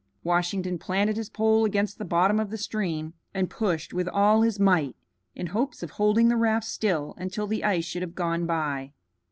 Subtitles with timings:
[0.23, 4.59] Washington planted his pole against the bottom of the stream and pushed with all his
[4.59, 4.95] might,
[5.35, 8.93] in hopes of holding the raft still until the ice should have gone by.